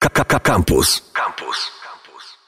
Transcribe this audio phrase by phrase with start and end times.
[0.00, 1.12] KKK Campus.
[1.12, 1.70] Campus.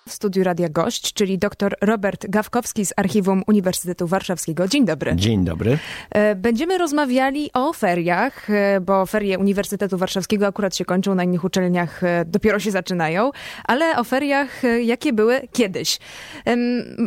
[0.09, 4.69] W studiu Radia Gość, czyli dr Robert Gawkowski z Archiwum Uniwersytetu Warszawskiego.
[4.69, 5.17] Dzień dobry.
[5.17, 5.79] Dzień dobry.
[6.11, 11.45] E, będziemy rozmawiali o feriach, e, bo ferie Uniwersytetu Warszawskiego akurat się kończą, na innych
[11.45, 13.31] uczelniach e, dopiero się zaczynają,
[13.65, 15.99] ale o feriach, jakie były kiedyś.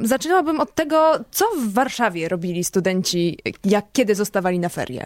[0.04, 5.06] Zaczynałabym od tego, co w Warszawie robili studenci, jak kiedy zostawali na ferie.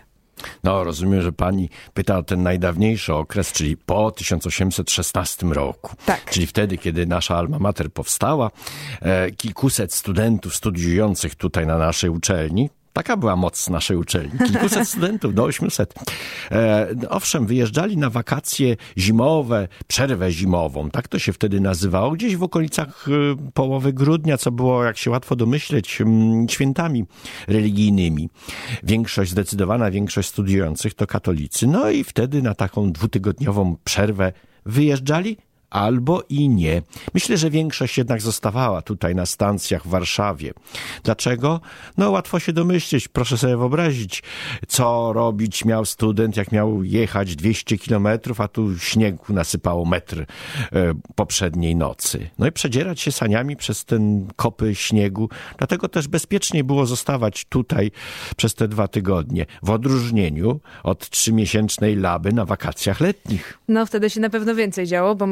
[0.64, 5.96] No, rozumiem, że pani pyta o ten najdawniejszy okres, czyli po 1816 roku.
[6.06, 6.32] Tak.
[6.32, 8.52] Czyli wtedy, kiedy nasza alma mater powstała,
[9.02, 14.32] e, kilkuset studentów studiujących tutaj na naszej uczelni, Taka była moc naszej uczelni.
[14.46, 15.94] Kilkuset studentów do 800.
[16.52, 20.90] E, owszem, wyjeżdżali na wakacje zimowe, przerwę zimową.
[20.90, 22.12] Tak to się wtedy nazywało.
[22.12, 25.98] Gdzieś w okolicach e, połowy grudnia, co było, jak się łatwo domyśleć,
[26.50, 27.06] świętami
[27.48, 28.30] religijnymi.
[28.84, 31.68] Większość, zdecydowana większość studiujących to katolicy.
[31.68, 34.34] No i wtedy na taką dwutygodniową przerwę
[34.66, 35.38] wyjeżdżali
[35.69, 36.81] albo i nie.
[37.14, 40.53] Myślę, że większość jednak zostawała tutaj na stacjach w Warszawie.
[41.03, 41.61] Dlaczego?
[41.98, 44.23] No łatwo się domyśleć, proszę sobie wyobrazić,
[44.67, 50.26] co robić miał student, jak miał jechać 200 kilometrów, a tu śniegu nasypało metr e,
[51.16, 52.30] poprzedniej nocy.
[52.39, 55.30] No i przedzierać się saniami przez ten kopy śniegu.
[55.58, 57.92] Dlatego też bezpiecznie było zostawać tutaj
[58.38, 63.59] przez te dwa tygodnie, w odróżnieniu od trzymiesięcznej laby na wakacjach letnich.
[63.67, 65.28] No wtedy się na pewno więcej działo, bo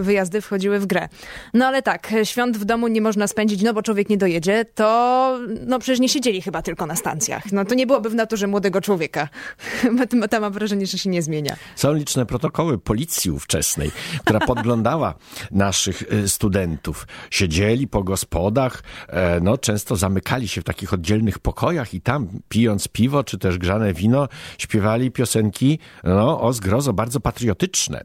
[0.00, 1.08] wyjazdy wchodziły w grę.
[1.54, 5.38] No ale tak, świąt w domu nie można spędzić, no bo człowiek nie dojedzie, to
[5.66, 7.52] no przecież nie siedzieli chyba tylko na stacjach.
[7.52, 9.28] No to nie byłoby w naturze młodego człowieka.
[10.30, 11.56] Tam mam wrażenie, że się nie zmienia.
[11.76, 13.90] Są liczne protokoły policji ówczesnej,
[14.24, 15.14] która podglądała
[15.50, 17.06] naszych y, studentów.
[17.30, 22.88] Siedzieli po gospodach, e, no często zamykali się w takich oddzielnych pokojach i tam pijąc
[22.88, 24.28] piwo czy też grzane wino
[24.58, 28.04] śpiewali piosenki no, o zgrozo bardzo patriotyczne.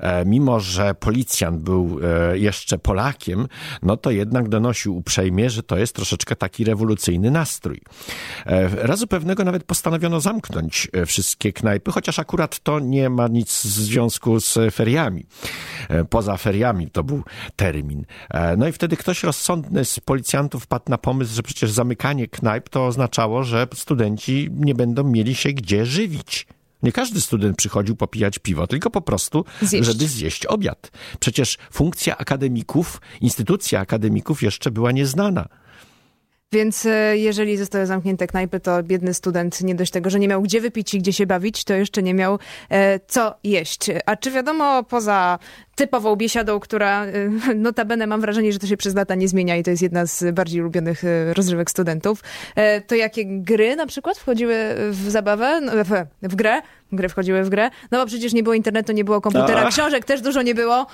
[0.00, 3.48] E, mimo, że policjant był e, jeszcze Polakiem,
[3.82, 7.80] no to jednak donosił uprzejmie, że to jest troszeczkę taki rewolucyjny nastrój.
[8.46, 13.62] E, razu pewnego nawet postanowiono zamknąć e, wszystkie knajpy, chociaż akurat to nie ma nic
[13.62, 15.26] w związku z feriami.
[16.10, 17.22] Poza feriami to był
[17.56, 18.04] termin.
[18.56, 22.86] No i wtedy ktoś rozsądny z policjantów wpadł na pomysł, że przecież zamykanie knajp to
[22.86, 26.46] oznaczało, że studenci nie będą mieli się gdzie żywić.
[26.84, 29.86] Nie każdy student przychodził popijać piwo, tylko po prostu, zjeść.
[29.86, 30.90] żeby zjeść obiad.
[31.20, 35.48] Przecież funkcja akademików, instytucja akademików jeszcze była nieznana.
[36.54, 40.42] Więc e, jeżeli zostały zamknięte knajpy, to biedny student nie dość tego, że nie miał
[40.42, 42.38] gdzie wypić i gdzie się bawić, to jeszcze nie miał
[42.70, 43.90] e, co jeść.
[44.06, 45.38] A czy wiadomo, poza
[45.74, 47.10] typową biesiadą, która e,
[47.54, 50.34] notabene mam wrażenie, że to się przez lata nie zmienia i to jest jedna z
[50.34, 52.22] bardziej ulubionych rozrywek studentów,
[52.86, 54.56] to jakie gry na przykład wchodziły
[54.90, 56.62] w zabawę, no, w, w grę?
[56.92, 57.70] Gry wchodziły w grę?
[57.90, 60.86] No bo przecież nie było internetu, nie było komputera, książek też dużo nie było.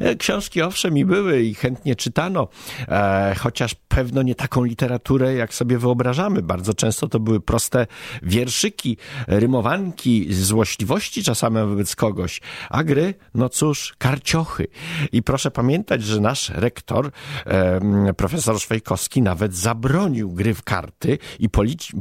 [0.00, 2.48] E, książki owszem i były i chętnie czytano,
[2.88, 6.42] e, chociaż pewno nie taką literaturę, jak sobie wyobrażamy.
[6.42, 7.86] Bardzo często to były proste
[8.22, 8.96] wierszyki,
[9.26, 12.40] rymowanki, złośliwości czasami wobec kogoś,
[12.70, 14.66] a gry, no cóż, karciochy.
[15.12, 17.10] I proszę pamiętać, że nasz rektor,
[17.46, 21.48] e, profesor Szwejkowski, nawet zabronił gry w karty i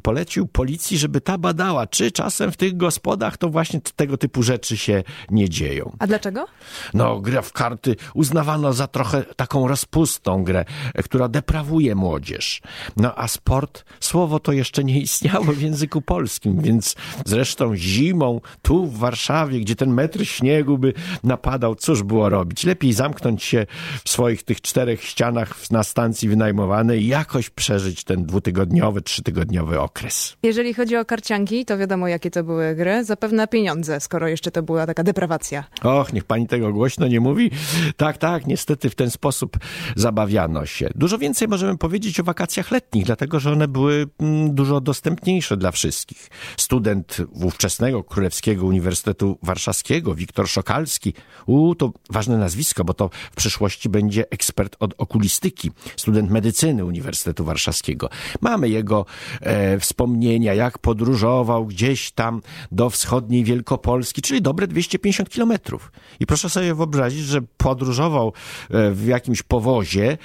[0.04, 4.78] polecił policji, żeby ta badała, czy czasem w tych gospodach to właśnie tego typu rzeczy
[4.78, 5.96] się nie dzieją.
[6.00, 6.48] A dlaczego?
[6.94, 10.66] No, gra w karty uznawano za trochę taką rozpustą grę,
[11.04, 12.62] która deprawuje młodzież.
[12.98, 16.96] No a sport, słowo to jeszcze nie istniało w języku polskim, więc
[17.26, 22.64] zresztą zimą tu w Warszawie, gdzie ten metr śniegu by napadał, cóż było robić?
[22.64, 23.66] Lepiej zamknąć się
[24.04, 30.38] w swoich tych czterech ścianach na stacji wynajmowanej i jakoś przeżyć ten dwutygodniowy, trzytygodniowy okres.
[30.44, 33.04] Jeżeli chodzi o karcianki, to wiadomo jakie to były gry.
[33.04, 35.64] Zapewne pieniądze, skoro jeszcze to była taka deprawacja.
[35.84, 37.52] Och, niech pani tego głośno nie mówi mówi.
[37.98, 39.58] Tak, tak, niestety w ten sposób
[39.96, 40.90] zabawiano się.
[40.96, 45.72] Dużo więcej możemy powiedzieć o wakacjach letnich, dlatego że one były mm, dużo dostępniejsze dla
[45.72, 46.30] wszystkich.
[46.58, 51.14] Student ówczesnego Królewskiego Uniwersytetu Warszawskiego, Wiktor Szokalski,
[51.46, 57.46] u, to ważne nazwisko, bo to w przyszłości będzie ekspert od okulistyki, student medycyny Uniwersytetu
[57.46, 58.10] Warszawskiego.
[58.42, 59.06] Mamy jego
[59.42, 62.42] e, wspomnienia, jak podróżował gdzieś tam
[62.72, 65.92] do wschodniej Wielkopolski, czyli dobre 250 kilometrów.
[66.20, 68.28] I proszę sobie wyobrazić, że podróżował
[68.70, 70.18] e, w jakimś powozie,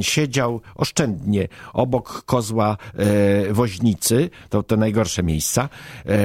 [0.00, 5.68] siedział oszczędnie obok kozła e, woźnicy, to te najgorsze miejsca,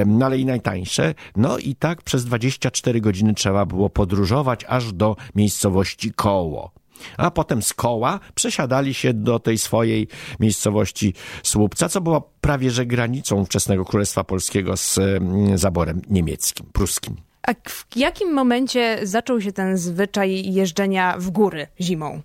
[0.06, 1.14] no ale i najtańsze.
[1.36, 6.70] No i tak przez 24 godziny trzeba było podróżować aż do miejscowości Koło.
[7.16, 10.08] A potem z koła przesiadali się do tej swojej
[10.40, 14.98] miejscowości Słupca, co było prawie że granicą ówczesnego Królestwa Polskiego z
[15.54, 17.16] zaborem niemieckim, pruskim.
[17.46, 22.22] A w jakim momencie zaczął się ten zwyczaj jeżdżenia w góry zimą?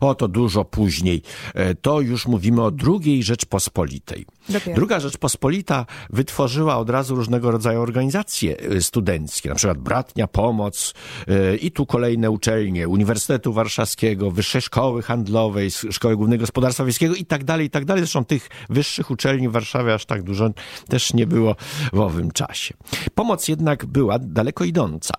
[0.00, 1.22] O, to dużo później.
[1.54, 4.26] E, to już mówimy o drugiej Rzeczpospolitej.
[4.48, 4.76] Dopiero.
[4.76, 10.94] Druga Rzeczpospolita wytworzyła od razu różnego rodzaju organizacje e, studenckie, na przykład Bratnia Pomoc
[11.28, 17.24] e, i tu kolejne uczelnie Uniwersytetu Warszawskiego, Wyższej Szkoły Handlowej, Szkoły Głównego Gospodarstwa Wiejskiego i
[17.24, 18.02] tak dalej, i tak dalej.
[18.02, 20.50] Zresztą tych wyższych uczelni w Warszawie aż tak dużo
[20.88, 21.56] też nie było
[21.92, 22.74] w owym czasie.
[23.14, 25.14] Pomoc jednak była daleko idąca.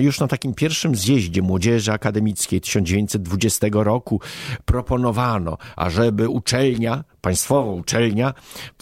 [0.00, 3.49] Już na takim pierwszym zjeździe Młodzieży Akademickiej 1920
[3.84, 4.20] roku
[4.64, 8.34] proponowano, ażeby uczelnia, państwowa uczelnia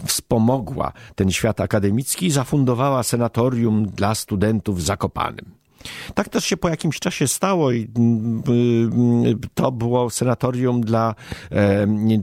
[0.07, 5.59] wspomogła ten świat akademicki i zafundowała senatorium dla studentów w Zakopanem.
[6.15, 8.43] Tak też się po jakimś czasie stało i mm,
[9.27, 11.15] y, to było senatorium dla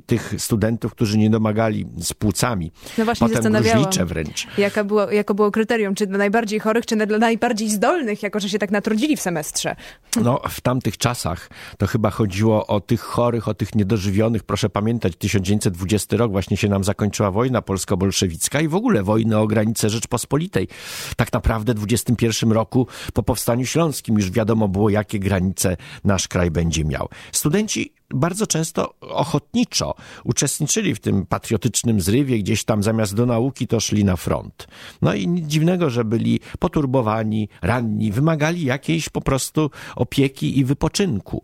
[0.05, 2.71] tych studentów, którzy nie domagali z płucami.
[2.97, 4.07] No właśnie Potem zastanawiałam.
[4.07, 4.47] wręcz.
[4.57, 5.95] Jaka było, jako było kryterium?
[5.95, 9.75] Czy dla najbardziej chorych, czy dla najbardziej zdolnych, jako że się tak natrudzili w semestrze?
[10.21, 14.43] No, w tamtych czasach to chyba chodziło o tych chorych, o tych niedożywionych.
[14.43, 19.47] Proszę pamiętać, 1920 rok właśnie się nam zakończyła wojna polsko-bolszewicka i w ogóle wojna o
[19.47, 20.67] granice Rzeczpospolitej.
[21.15, 26.51] Tak naprawdę w 21 roku po powstaniu śląskim już wiadomo było, jakie granice nasz kraj
[26.51, 27.09] będzie miał.
[27.31, 33.79] Studenci bardzo często ochotniczo uczestniczyli w tym patriotycznym zrywie, gdzieś tam zamiast do nauki to
[33.79, 34.67] szli na front.
[35.01, 41.43] No i nic dziwnego, że byli poturbowani, ranni, wymagali jakiejś po prostu opieki i wypoczynku.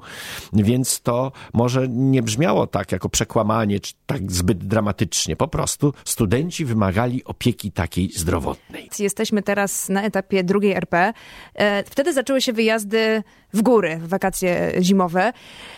[0.54, 5.36] Więc to może nie brzmiało tak jako przekłamanie, czy tak zbyt dramatycznie.
[5.36, 8.90] Po prostu studenci wymagali opieki takiej zdrowotnej.
[9.00, 11.14] Jesteśmy teraz na etapie drugiej RP.
[11.56, 15.34] E, Wtedy zaczęły się wyjazdy w góry, w wakacje zimowe.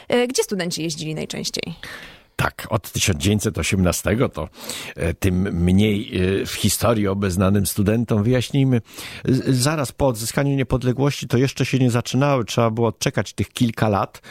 [0.07, 1.75] E, Gdzie studenci jeździli najczęściej?
[2.35, 4.49] Tak, od 1918 to
[4.95, 8.81] e, tym mniej e, w historii obeznanym studentom wyjaśnijmy.
[9.47, 14.21] Zaraz po odzyskaniu niepodległości to jeszcze się nie zaczynały, trzeba było czekać tych kilka lat,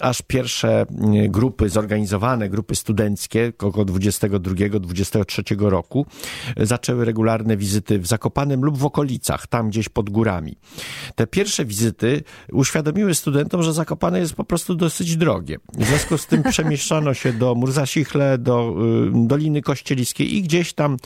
[0.00, 0.86] aż pierwsze
[1.28, 6.06] grupy zorganizowane, grupy studenckie około 22-23 roku
[6.56, 10.56] e, zaczęły regularne wizyty w Zakopanem lub w okolicach, tam gdzieś pod górami.
[11.14, 12.22] Te pierwsze wizyty
[12.52, 15.58] uświadomiły studentom, że Zakopane jest po prostu dosyć drogie.
[15.78, 18.74] W związku z tym przemieszczano się do Murzasichle, do
[19.24, 20.96] y, Doliny Kościeliskiej i gdzieś tam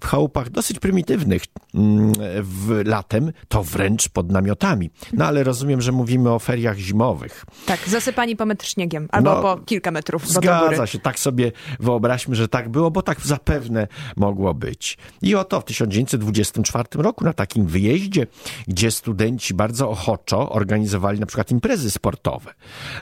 [0.00, 1.42] w chałupach dosyć prymitywnych
[1.74, 2.12] mm,
[2.42, 4.90] w latem, to wręcz pod namiotami.
[5.12, 7.44] No ale rozumiem, że mówimy o feriach zimowych.
[7.66, 10.28] Tak, zasypani po metr śniegiem, albo No, po kilka metrów.
[10.28, 14.98] Zgadza się, tak sobie wyobraźmy, że tak było, bo tak zapewne mogło być.
[15.22, 18.26] I oto w 1924 roku na takim wyjeździe,
[18.68, 22.54] gdzie studenci bardzo ochoczo organizowali na przykład imprezy sportowe.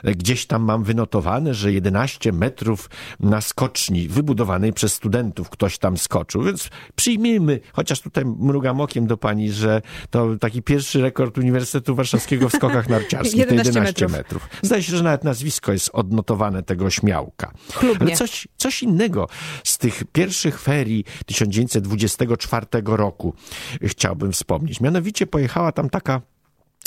[0.03, 2.89] Gdzieś tam mam wynotowane, że 11 metrów
[3.19, 9.17] na skoczni wybudowanej przez studentów ktoś tam skoczył, więc przyjmijmy, chociaż tutaj mrugam okiem do
[9.17, 14.17] pani, że to taki pierwszy rekord Uniwersytetu Warszawskiego w skokach narciarskich, to 11 11 metrów.
[14.17, 14.49] metrów.
[14.61, 17.51] Zdaje się, że nawet nazwisko jest odnotowane tego śmiałka.
[17.73, 18.07] Chlubnie.
[18.07, 19.27] Ale coś, coś innego
[19.63, 23.33] z tych pierwszych ferii 1924 roku
[23.81, 24.81] chciałbym wspomnieć.
[24.81, 26.21] Mianowicie pojechała tam taka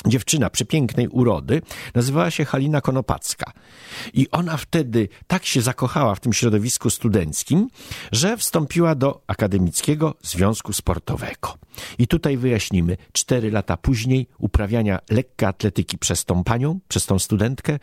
[0.06, 1.62] dziewczyna przepięknej urody,
[1.94, 3.52] nazywała się Halina Konopacka.
[4.14, 7.68] I ona wtedy tak się zakochała w tym środowisku studenckim,
[8.12, 11.63] że wstąpiła do Akademickiego Związku Sportowego.
[11.98, 17.78] I tutaj wyjaśnimy, cztery lata później uprawiania lekkiej atletyki przez tą panią, przez tą studentkę,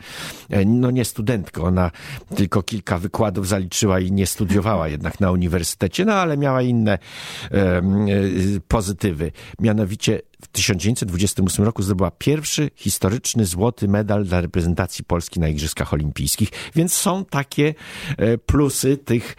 [0.50, 1.90] e, no nie studentkę, ona
[2.36, 6.98] tylko kilka wykładów zaliczyła i nie studiowała jednak na uniwersytecie, no ale miała inne
[7.50, 7.82] e,
[8.68, 9.32] pozytywy.
[9.60, 16.48] Mianowicie w 1928 roku zdobyła pierwszy historyczny złoty medal dla reprezentacji Polski na Igrzyskach Olimpijskich,
[16.74, 17.74] więc są takie
[18.18, 19.36] e, plusy tych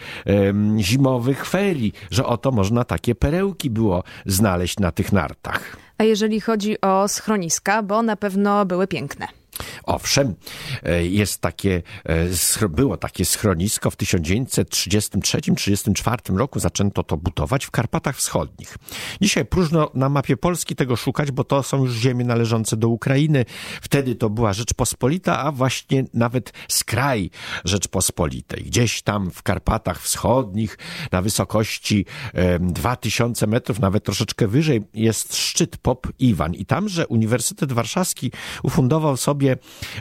[0.80, 4.43] zimowych ferii, że oto można takie perełki było znaleźć
[4.80, 5.78] na tych nartach.
[5.98, 9.43] A jeżeli chodzi o schroniska, bo na pewno były piękne.
[9.84, 10.36] Owszem,
[10.84, 12.28] e, jest takie, e,
[12.70, 18.78] było takie schronisko w 1933-1934 roku zaczęto to budować w Karpatach Wschodnich.
[19.22, 23.46] Dzisiaj próżno na mapie Polski tego szukać, bo to są już ziemie należące do Ukrainy.
[23.82, 27.30] Wtedy to była Rzeczpospolita, a właśnie nawet skraj
[27.66, 28.64] Rzeczpospolitej.
[28.64, 30.78] Gdzieś tam w Karpatach Wschodnich
[31.12, 37.72] na wysokości e, 2000 metrów, nawet troszeczkę wyżej jest szczyt Pop Iwan i tamże Uniwersytet
[37.72, 38.32] Warszawski
[38.64, 39.53] ufundował sobie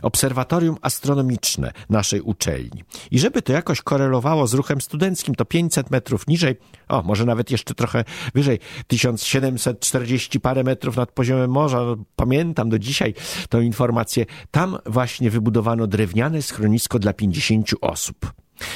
[0.02, 2.84] obserwatorium astronomiczne naszej uczelni.
[3.10, 6.56] I żeby to jakoś korelowało z ruchem studenckim, to 500 metrów niżej,
[6.88, 8.04] o, może nawet jeszcze trochę
[8.34, 13.14] wyżej, 1740 parę metrów nad poziomem morza, no, pamiętam do dzisiaj
[13.48, 18.32] tę informację, tam właśnie wybudowano drewniane schronisko dla 50 osób.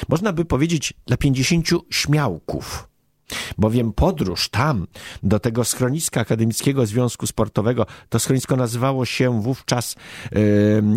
[0.09, 2.89] Można by powiedzieć dla 50 śmiałków.
[3.59, 4.87] Bowiem podróż tam,
[5.23, 9.97] do tego schroniska Akademickiego Związku Sportowego, to schronisko nazywało się wówczas
[10.33, 10.39] e,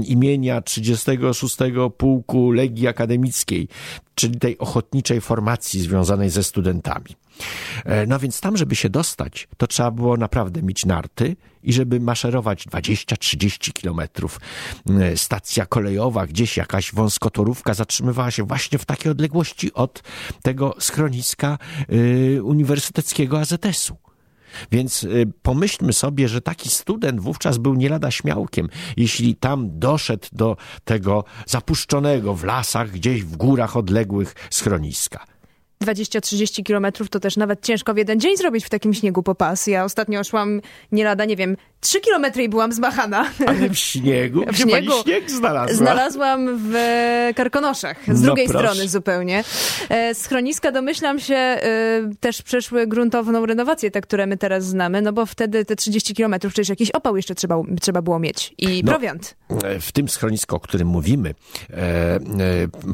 [0.06, 1.58] imienia 36
[1.98, 3.68] Pułku Legii Akademickiej,
[4.16, 7.16] czyli tej ochotniczej formacji związanej ze studentami.
[7.86, 12.00] E, no więc tam, żeby się dostać, to trzeba było naprawdę mieć narty i żeby
[12.00, 14.40] maszerować 20-30 kilometrów.
[14.90, 20.04] E, stacja kolejowa, gdzieś jakaś wąskotorówka zatrzymywała się właśnie w takiej odległości od
[20.42, 21.58] tego schroniska
[21.92, 23.98] y, uniwersyteckiego AZS-u.
[24.72, 25.08] Więc
[25.42, 31.24] pomyślmy sobie, że taki student wówczas był nie lada śmiałkiem, jeśli tam doszedł do tego
[31.46, 35.26] zapuszczonego w lasach, gdzieś w górach odległych schroniska.
[35.84, 39.68] 20-30 kilometrów to też nawet ciężko w jeden dzień zrobić w takim śniegu po pas.
[39.68, 43.26] Ja ostatnio szłam nie lada, nie wiem, 3 kilometry i byłam zmachana.
[43.48, 44.44] Ale w śniegu?
[44.54, 45.76] W śniegu śnieg znalazła?
[45.78, 46.74] Znalazłam w
[47.36, 48.68] Karkonoszach, z No drugiej proszę.
[48.68, 49.44] strony zupełnie.
[49.90, 51.60] E, Schroniska, domyślam się, e,
[52.20, 56.54] też przeszły gruntowną renowację, te, które my teraz znamy, no bo wtedy te 30 kilometrów,
[56.54, 58.92] przecież jakiś opał jeszcze trzeba, trzeba było mieć i No.
[58.92, 59.36] prowiant.
[59.64, 61.34] E, w tym schronisku, o którym mówimy,
[61.70, 62.20] e, e,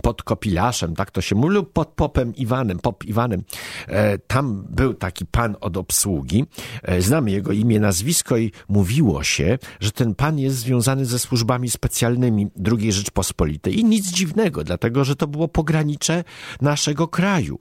[0.04, 3.44] pod Kopilaszem, tak to się mówi, lub pod Popem Iwanem, Pop Iwanem,
[3.88, 6.46] e, tam był taki pan od obsługi,
[6.84, 11.70] e, znamy jego imię, nazwisko i mówiło się, że ten pan jest związany ze służbami
[11.70, 13.80] specjalnymi II Rzeczpospolitej.
[13.80, 16.24] I nic dziwnego, dlatego, że to było pogranicze
[16.62, 17.60] naszego kraju.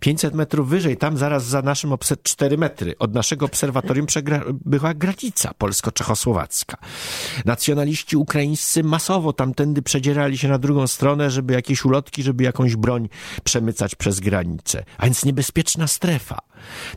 [0.00, 4.06] 500 metrów wyżej, tam zaraz za naszym, obse- 4 metry od naszego obserwatorium
[4.64, 6.76] była granica polsko-czechosłowacka.
[7.44, 13.08] Nacjonaliści ukraińscy masowo tamtędy przedzierali się na drugą stronę, żeby jakieś ulotki, żeby jakąś broń
[13.44, 14.51] przemycać przez granicę.
[14.98, 16.38] A więc niebezpieczna strefa.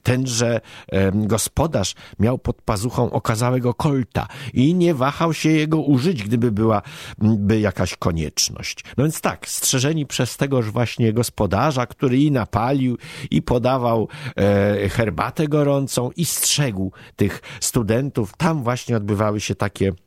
[0.03, 6.51] Tenże em, gospodarz miał pod pazuchą okazałego kolta i nie wahał się jego użyć, gdyby
[6.51, 6.81] była
[7.17, 8.83] by jakaś konieczność.
[8.97, 12.97] No więc tak, strzeżeni przez tegoż właśnie gospodarza, który i napalił,
[13.31, 14.07] i podawał
[14.37, 18.33] e, herbatę gorącą, i strzegł tych studentów.
[18.37, 20.04] Tam właśnie odbywały się takie e,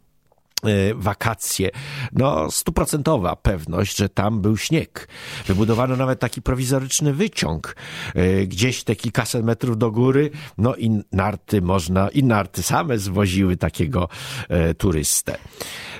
[0.95, 1.71] wakacje.
[2.13, 5.09] No, stuprocentowa pewność, że tam był śnieg.
[5.47, 7.77] Wybudowano nawet taki prowizoryczny wyciąg,
[8.15, 13.57] e, gdzieś te kilkaset metrów do góry, no i narty można, i narty same zwoziły
[13.57, 14.09] takiego
[14.49, 15.39] e, turystę.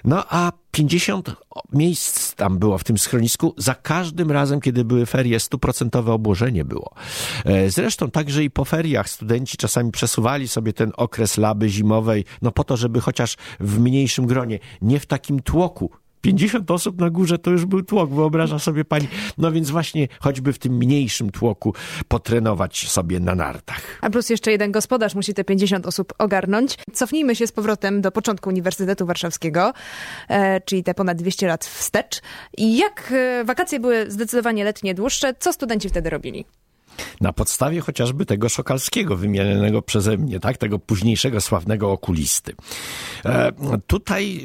[0.05, 1.37] No, a 50
[1.73, 3.55] miejsc tam było w tym schronisku.
[3.57, 6.95] Za każdym razem, kiedy były ferie, stuprocentowe obłożenie było.
[7.45, 12.53] E, Zresztą także i po feriach studenci czasami przesuwali sobie ten okres laby zimowej, no
[12.53, 15.91] po to, żeby chociaż w mniejszym gronie, nie w takim tłoku,
[16.21, 19.09] 50 osób na górze to już był tłok, wyobraża sobie pani.
[19.39, 21.75] No więc właśnie choćby w tym mniejszym tłoku
[22.09, 23.99] potrenować sobie na nartach.
[24.01, 26.79] A plus jeszcze jeden gospodarz musi te 50 osób ogarnąć.
[26.93, 29.73] Cofnijmy się z powrotem do początku Uniwersytetu Warszawskiego,
[30.29, 32.21] e, czyli te ponad 200 lat wstecz.
[32.57, 36.45] I jak e, wakacje były zdecydowanie letnie, dłuższe, co studenci wtedy robili?
[37.21, 42.55] Na podstawie chociażby tego Szokalskiego wymienionego przeze mnie, tak, tego późniejszego sławnego okulisty.
[43.25, 43.53] E,
[43.87, 44.45] tutaj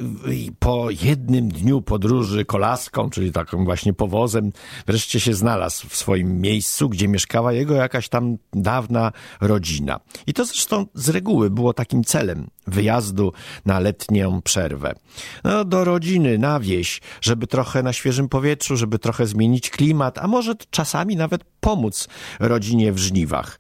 [0.59, 4.51] po jednym dniu podróży kolaską, czyli takim właśnie powozem,
[4.87, 9.99] wreszcie się znalazł w swoim miejscu, gdzie mieszkała jego jakaś tam dawna rodzina.
[10.27, 13.33] I to zresztą z reguły było takim celem wyjazdu
[13.65, 14.95] na letnią przerwę.
[15.43, 20.27] No, do rodziny, na wieś, żeby trochę na świeżym powietrzu, żeby trochę zmienić klimat, a
[20.27, 22.07] może czasami nawet pomóc
[22.39, 23.59] rodzinie w żniwach.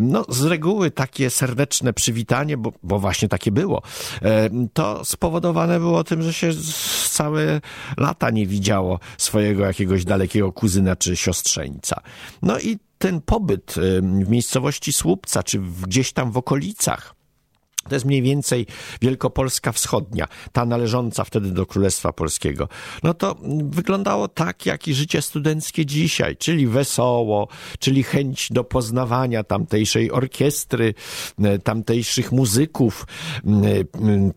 [0.00, 3.82] No, z reguły takie serdeczne przywitanie, bo, bo właśnie takie było,
[4.72, 6.50] to spowodowane było tym, że się
[7.10, 7.60] całe
[7.96, 12.00] lata nie widziało swojego jakiegoś dalekiego kuzyna czy siostrzeńca.
[12.42, 13.74] No i ten pobyt
[14.24, 17.14] w miejscowości Słupca, czy gdzieś tam w okolicach,
[17.88, 18.66] to jest mniej więcej
[19.00, 22.68] Wielkopolska Wschodnia, ta należąca wtedy do Królestwa Polskiego.
[23.02, 29.44] No to wyglądało tak, jak i życie studenckie dzisiaj, czyli wesoło, czyli chęć do poznawania
[29.44, 30.94] tamtejszej orkiestry,
[31.42, 33.06] e, tamtejszych muzyków,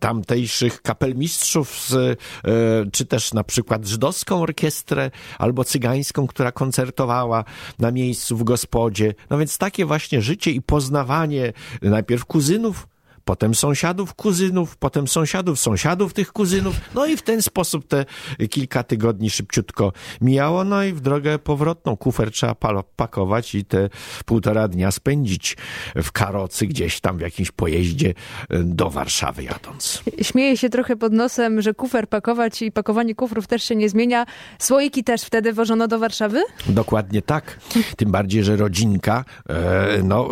[0.00, 7.44] tamtejszych kapelmistrzów, e, czy też na przykład żydowską orkiestrę albo cygańską, która koncertowała
[7.78, 9.14] na miejscu w gospodzie.
[9.30, 12.86] No więc takie właśnie życie i poznawanie najpierw kuzynów,
[13.24, 16.76] potem sąsiadów kuzynów, potem sąsiadów sąsiadów tych kuzynów.
[16.94, 18.04] No i w ten sposób te
[18.50, 20.64] kilka tygodni szybciutko mijało.
[20.64, 22.54] No i w drogę powrotną kufer trzeba
[22.96, 23.88] pakować i te
[24.24, 25.56] półtora dnia spędzić
[25.96, 28.14] w karocy gdzieś tam w jakimś pojeździe
[28.50, 30.02] e, do Warszawy jadąc.
[30.22, 34.26] Śmieję się trochę pod nosem, że kufer pakować i pakowanie kufrów też się nie zmienia.
[34.58, 36.42] Słoiki też wtedy wożono do Warszawy?
[36.66, 37.58] Dokładnie tak.
[37.96, 40.28] Tym bardziej, że rodzinka, e, no,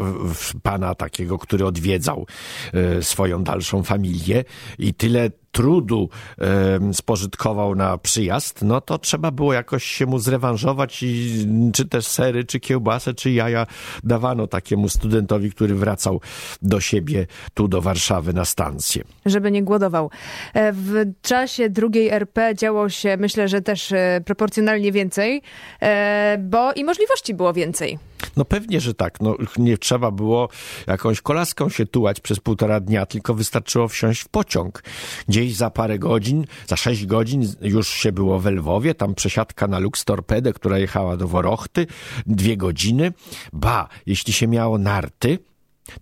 [0.62, 2.26] pana takiego, który odwiedzał
[2.74, 4.44] e, swoją dalszą familię
[4.78, 6.08] i tyle trudu
[6.38, 12.06] e, spożytkował na przyjazd, no to trzeba było jakoś się mu zrewanżować i czy też
[12.06, 13.66] sery, czy kiełbasę, czy jaja
[14.04, 16.20] dawano takiemu studentowi, który wracał
[16.62, 19.04] do siebie tu do Warszawy na stację.
[19.26, 20.10] Żeby nie głodował.
[20.54, 25.42] E, w czasie drugiej RP działo się, myślę, że też e, proporcjonalnie więcej,
[25.82, 27.98] e, bo i możliwości było więcej.
[28.36, 29.20] No pewnie, że tak.
[29.20, 30.48] No, nie trzeba było
[30.86, 34.82] jakąś kolaską się tułać przez półtora dnia, tylko wystarczyło wsiąść w pociąg.
[35.28, 39.78] Gdzieś za parę godzin, za sześć godzin już się było w Lwowie, tam przesiadka na
[39.78, 41.86] Lux Torpedę, która jechała do Worochty,
[42.26, 43.12] dwie godziny.
[43.52, 45.38] Ba, jeśli się miało narty,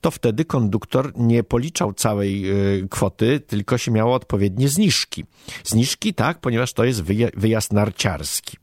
[0.00, 5.24] to wtedy konduktor nie policzał całej y, kwoty, tylko się miało odpowiednie zniżki.
[5.64, 7.02] Zniżki, tak, ponieważ to jest
[7.36, 8.56] wyjazd narciarski.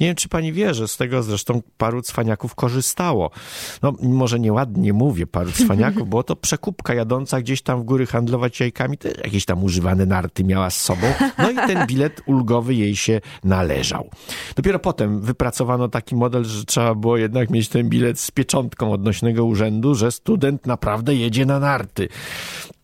[0.00, 3.30] Nie wiem, czy pani wie, że z tego zresztą paru cwaniaków korzystało.
[3.82, 8.60] No, może nieładnie mówię paru cwaniaków, bo to przekupka jadąca gdzieś tam w góry handlować
[8.60, 11.06] jajkami, to jakieś tam używane narty miała z sobą.
[11.38, 14.10] No i ten bilet ulgowy jej się należał.
[14.56, 19.44] Dopiero potem wypracowano taki model, że trzeba było jednak mieć ten bilet z pieczątką odnośnego
[19.44, 22.08] urzędu, że student naprawdę jedzie na narty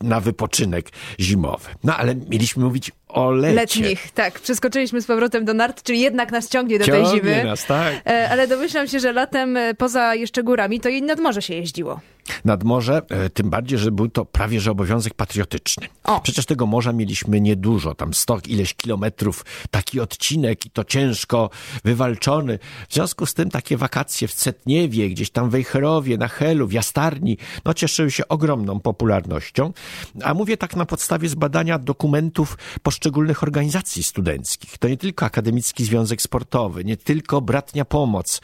[0.00, 0.88] na wypoczynek
[1.20, 1.68] zimowy.
[1.85, 3.54] No ale mieliśmy mówić o lecie.
[3.54, 4.40] Letnich, tak.
[4.40, 7.44] Przeskoczyliśmy z powrotem do nart, czyli jednak nas ciągnie do ciągnie tej zimy.
[7.44, 7.94] nas, tak.
[8.06, 11.54] E, ale domyślam się, że latem e, poza jeszcze górami to i nad morze się
[11.54, 12.00] jeździło.
[12.44, 15.87] Nad morze, e, tym bardziej, że był to prawie że obowiązek patriotyczny.
[16.04, 16.20] O.
[16.20, 21.50] Przecież tego morza mieliśmy niedużo, tam sto ileś kilometrów, taki odcinek i to ciężko
[21.85, 22.58] wywalczony.
[22.88, 26.73] W związku z tym takie wakacje w Cetniewie, gdzieś tam w Wejherowie, na Helu, w
[26.73, 29.73] Jastarni, no cieszyły się ogromną popularnością.
[30.23, 34.78] A mówię tak na podstawie zbadania dokumentów poszczególnych organizacji studenckich.
[34.78, 38.40] To nie tylko Akademicki Związek Sportowy, nie tylko Bratnia Pomoc,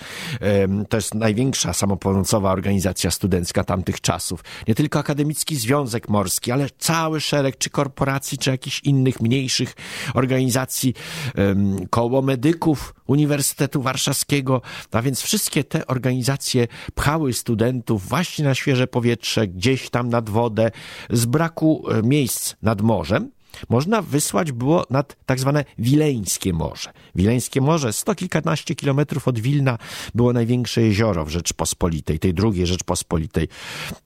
[0.88, 7.20] to jest największa samopomocowa organizacja studencka tamtych czasów, nie tylko Akademicki Związek Morski, ale cały
[7.20, 9.74] szereg czy korporacji, czy jakichś innych mniejszych
[10.14, 10.94] organizacji,
[11.90, 14.62] koło medyków Uniwersytetu Warszawskiego,
[14.92, 20.70] a więc wszystkie te organizacje pchały studentów właśnie na świeże powietrze, gdzieś tam nad wodę,
[21.10, 23.30] z braku e, miejsc nad morzem,
[23.68, 26.92] można wysłać było nad tak zwane Wileńskie Morze.
[27.14, 29.78] Wileńskie Morze, sto kilkanaście kilometrów od Wilna,
[30.14, 33.48] było największe jezioro w Rzeczpospolitej, tej drugiej Rzeczpospolitej.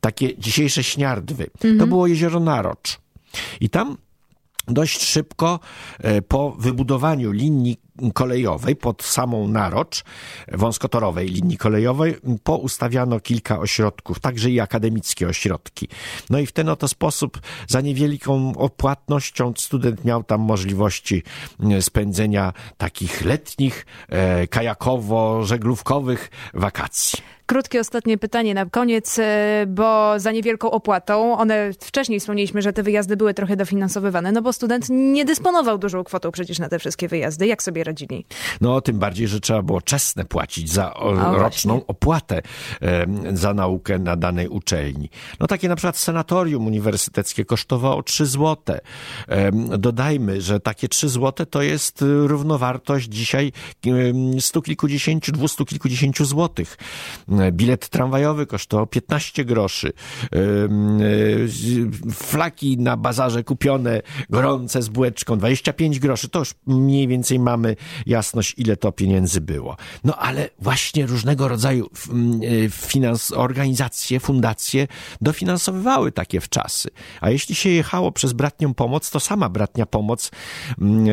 [0.01, 1.47] Takie dzisiejsze Śniardwy.
[1.55, 1.79] Mhm.
[1.79, 2.99] To było jezioro Narocz.
[3.61, 3.97] I tam
[4.69, 5.61] dość szybko
[5.99, 7.77] e, po wybudowaniu linii
[8.15, 10.05] kolejowej pod samą Narocz,
[10.53, 15.89] wąskotorowej linii kolejowej, poustawiano kilka ośrodków, także i akademickie ośrodki.
[16.31, 21.23] No i w ten oto sposób za niewielką opłatnością student miał tam możliwości
[21.61, 27.19] mm, spędzenia takich letnich, e, kajakowo-żeglówkowych wakacji.
[27.49, 32.83] Krótkie ostatnie pytanie na koniec, e, bo za niewielką opłatą, one wcześniej wspomnieliśmy, że te
[32.83, 37.09] wyjazdy były trochę dofinansowywane, no bo student nie dysponował dużą kwotą przecież na te wszystkie
[37.09, 37.47] wyjazdy.
[37.47, 38.25] Jak sobie radzili?
[38.61, 41.87] No tym bardziej, że trzeba było czesne płacić za roczną właśnie.
[41.87, 42.43] opłatę
[43.33, 45.11] za naukę na danej uczelni.
[45.41, 48.81] No takie na przykład senatorium uniwersyteckie kosztowało 3 złote.
[49.79, 53.53] Dodajmy, że takie 3 złote to jest równowartość dzisiaj
[54.41, 56.79] stu kilkudziesięciu, dwustu kilkudziesięciu złotych
[57.53, 59.93] bilet tramwajowy kosztował 15 groszy.
[62.13, 66.29] Flaki na bazarze kupione, gorące z bułeczką, 25 groszy.
[66.29, 69.77] To już mniej więcej mamy jasność, ile to pieniędzy było.
[70.05, 71.91] No ale właśnie różnego rodzaju
[72.71, 74.87] finans, organizacje, fundacje
[75.21, 76.91] dofinansowywały takie wczasy.
[77.21, 80.31] A jeśli się jechało przez bratnią pomoc, to sama bratnia pomoc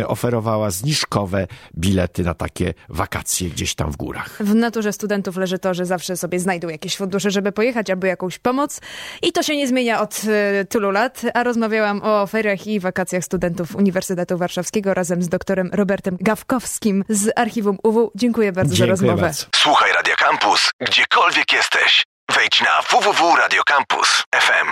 [0.07, 1.47] oferowała zniżkowe
[1.77, 4.37] bilety na takie wakacje gdzieś tam w górach.
[4.39, 8.39] W naturze studentów leży to, że zawsze sobie znajdą jakieś fundusze, żeby pojechać, albo jakąś
[8.39, 8.81] pomoc.
[9.21, 10.21] I to się nie zmienia od
[10.61, 11.21] y, tylu lat.
[11.33, 16.17] A rozmawiałam o feriach i wakacjach studentów Uniwersytetu Warszawskiego razem z doktorem Robertem
[17.09, 18.11] Z Archiwum UW.
[18.15, 19.21] Dziękuję bardzo Dziękuję za rozmowę.
[19.21, 19.45] Bardzo.
[19.55, 22.03] Słuchaj Radio Campus, gdziekolwiek jesteś.
[22.35, 24.67] Wejdź na www.radiocampus.fm.